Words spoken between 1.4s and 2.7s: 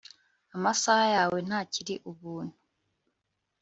ntakiri ubuntu